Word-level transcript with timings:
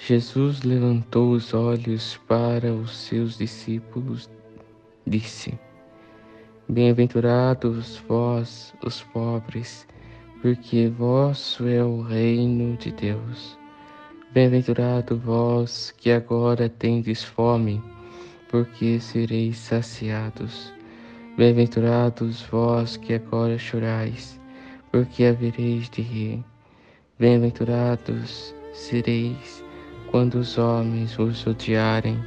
Jesus 0.00 0.62
levantou 0.62 1.32
os 1.32 1.52
olhos 1.52 2.16
para 2.28 2.72
os 2.72 2.96
seus 2.96 3.36
discípulos, 3.36 4.30
disse: 5.04 5.58
Bem-aventurados 6.68 8.00
vós, 8.08 8.72
os 8.82 9.02
pobres, 9.02 9.86
porque 10.40 10.88
vosso 10.88 11.66
é 11.66 11.82
o 11.84 12.00
reino 12.00 12.76
de 12.76 12.92
Deus. 12.92 13.58
Bem-aventurado 14.32 15.18
vós 15.18 15.92
que 15.98 16.12
agora 16.12 16.68
tendes 16.68 17.24
fome, 17.24 17.82
porque 18.48 19.00
sereis 19.00 19.58
saciados. 19.58 20.72
Bem-aventurados 21.36 22.42
vós 22.42 22.96
que 22.96 23.14
agora 23.14 23.58
chorais, 23.58 24.40
porque 24.92 25.24
havereis 25.24 25.90
de 25.90 26.02
rir. 26.02 26.44
Bem-aventurados 27.18 28.54
sereis 28.72 29.67
quando 30.10 30.36
os 30.36 30.56
homens 30.58 31.14
vos 31.14 31.46
odiarem, 31.46 32.18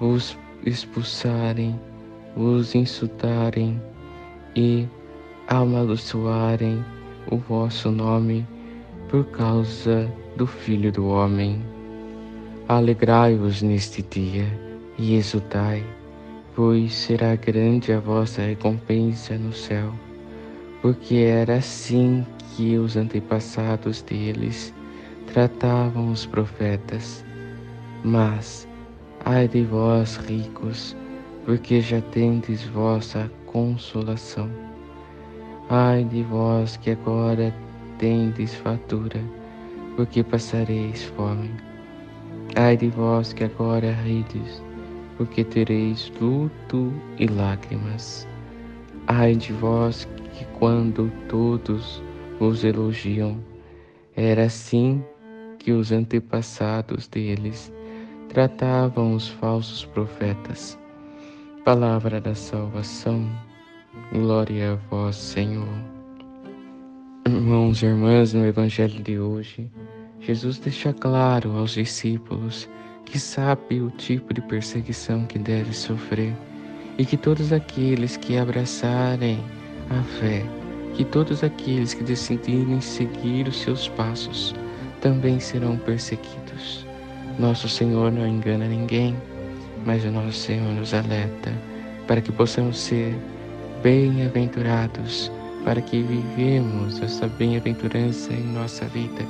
vos 0.00 0.36
expulsarem, 0.64 1.78
vos 2.36 2.74
insultarem 2.74 3.80
e 4.56 4.86
amaldiçoarem 5.46 6.84
o 7.30 7.36
vosso 7.36 7.90
nome 7.90 8.46
por 9.08 9.24
causa 9.26 10.10
do 10.36 10.46
Filho 10.46 10.92
do 10.92 11.06
Homem. 11.08 11.62
Alegrai-vos 12.68 13.62
neste 13.62 14.02
dia 14.02 14.46
e 14.98 15.14
exultai, 15.14 15.84
pois 16.54 16.92
será 16.92 17.34
grande 17.36 17.92
a 17.92 18.00
vossa 18.00 18.42
recompensa 18.42 19.38
no 19.38 19.52
céu, 19.52 19.92
porque 20.82 21.16
era 21.16 21.56
assim 21.56 22.26
que 22.54 22.76
os 22.76 22.96
antepassados 22.96 24.02
deles 24.02 24.74
tratavam 25.38 26.10
os 26.10 26.26
profetas. 26.26 27.24
Mas, 28.02 28.66
ai 29.24 29.46
de 29.46 29.62
vós, 29.62 30.16
ricos, 30.16 30.96
porque 31.44 31.80
já 31.80 32.00
tendes 32.00 32.64
vossa 32.66 33.30
consolação. 33.46 34.50
Ai 35.70 36.02
de 36.02 36.24
vós 36.24 36.76
que 36.78 36.90
agora 36.90 37.54
tendes 37.98 38.52
fatura, 38.52 39.20
porque 39.94 40.24
passareis 40.24 41.04
fome. 41.04 41.52
Ai 42.56 42.76
de 42.76 42.88
vós 42.88 43.32
que 43.32 43.44
agora 43.44 43.92
rides, 43.92 44.60
porque 45.16 45.44
tereis 45.44 46.12
luto 46.20 46.92
e 47.16 47.28
lágrimas. 47.28 48.26
Ai 49.06 49.36
de 49.36 49.52
vós 49.52 50.04
que 50.34 50.44
quando 50.58 51.12
todos 51.28 52.02
vos 52.40 52.64
elogiam, 52.64 53.38
era 54.16 54.46
assim 54.46 55.00
que 55.68 55.72
os 55.72 55.92
antepassados 55.92 57.06
deles 57.08 57.70
tratavam 58.30 59.12
os 59.12 59.28
falsos 59.28 59.84
profetas. 59.84 60.78
Palavra 61.62 62.22
da 62.22 62.34
salvação, 62.34 63.28
glória 64.10 64.72
a 64.72 64.74
vós, 64.88 65.16
Senhor. 65.16 65.68
Irmãos 67.26 67.82
e 67.82 67.84
irmãs, 67.84 68.32
no 68.32 68.46
Evangelho 68.46 69.02
de 69.02 69.18
hoje, 69.18 69.70
Jesus 70.20 70.58
deixa 70.58 70.90
claro 70.94 71.54
aos 71.58 71.72
discípulos 71.72 72.66
que 73.04 73.18
sabe 73.18 73.82
o 73.82 73.90
tipo 73.90 74.32
de 74.32 74.40
perseguição 74.40 75.26
que 75.26 75.38
deve 75.38 75.74
sofrer 75.74 76.32
e 76.96 77.04
que 77.04 77.18
todos 77.18 77.52
aqueles 77.52 78.16
que 78.16 78.38
abraçarem 78.38 79.38
a 79.90 80.02
fé, 80.18 80.42
que 80.94 81.04
todos 81.04 81.44
aqueles 81.44 81.92
que 81.92 82.04
decidirem 82.04 82.80
seguir 82.80 83.46
os 83.46 83.60
seus 83.60 83.86
passos, 83.86 84.54
também 85.00 85.40
serão 85.40 85.76
perseguidos. 85.76 86.86
Nosso 87.38 87.68
Senhor 87.68 88.10
não 88.10 88.26
engana 88.26 88.66
ninguém, 88.66 89.16
mas 89.84 90.04
o 90.04 90.10
nosso 90.10 90.32
Senhor 90.32 90.72
nos 90.74 90.92
alerta 90.92 91.52
para 92.06 92.20
que 92.20 92.32
possamos 92.32 92.78
ser 92.78 93.14
bem-aventurados, 93.82 95.30
para 95.64 95.80
que 95.80 96.02
vivemos 96.02 97.00
essa 97.00 97.28
bem-aventurança 97.28 98.32
em 98.32 98.42
nossa 98.52 98.86
vida 98.86 99.24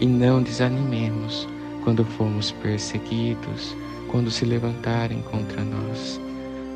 e 0.00 0.06
não 0.06 0.42
desanimemos 0.42 1.48
quando 1.84 2.04
formos 2.04 2.52
perseguidos, 2.52 3.76
quando 4.08 4.30
se 4.30 4.44
levantarem 4.44 5.20
contra 5.22 5.62
nós. 5.62 6.20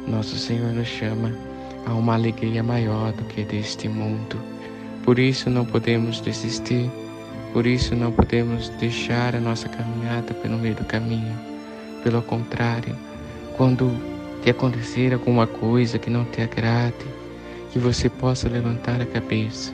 Nosso 0.06 0.36
Senhor 0.36 0.72
nos 0.72 0.88
chama 0.88 1.32
a 1.86 1.94
uma 1.94 2.14
alegria 2.14 2.62
maior 2.62 3.12
do 3.12 3.24
que 3.24 3.44
deste 3.44 3.88
mundo. 3.88 4.36
Por 5.04 5.18
isso 5.18 5.48
não 5.48 5.64
podemos 5.64 6.20
desistir 6.20 6.90
por 7.52 7.66
isso 7.66 7.94
não 7.94 8.12
podemos 8.12 8.68
deixar 8.70 9.34
a 9.34 9.40
nossa 9.40 9.68
caminhada 9.68 10.34
pelo 10.34 10.58
meio 10.58 10.74
do 10.74 10.84
caminho. 10.84 11.38
Pelo 12.02 12.22
contrário, 12.22 12.96
quando 13.56 13.90
te 14.42 14.50
acontecer 14.50 15.12
alguma 15.12 15.46
coisa 15.46 15.98
que 15.98 16.10
não 16.10 16.24
te 16.24 16.42
agrade, 16.42 17.06
que 17.72 17.78
você 17.78 18.08
possa 18.08 18.48
levantar 18.48 19.00
a 19.00 19.06
cabeça 19.06 19.72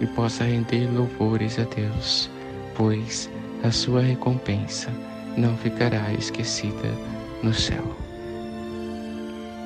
e 0.00 0.06
possa 0.06 0.44
render 0.44 0.88
louvores 0.92 1.58
a 1.58 1.64
Deus, 1.64 2.30
pois 2.74 3.30
a 3.62 3.70
sua 3.70 4.00
recompensa 4.00 4.90
não 5.36 5.56
ficará 5.56 6.12
esquecida 6.12 6.88
no 7.42 7.52
céu. 7.54 7.96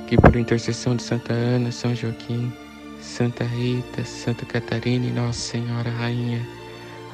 Que 0.07 0.17
por 0.17 0.37
intercessão 0.37 0.97
de 0.97 1.03
Santa 1.03 1.33
Ana, 1.33 1.73
São 1.73 1.95
Joaquim, 1.95 2.53
Santa 3.01 3.45
Rita, 3.45 4.05
Santa 4.05 4.45
Catarina 4.47 5.07
e 5.07 5.11
Nossa 5.11 5.39
Senhora 5.39 5.91
Rainha, 5.91 6.41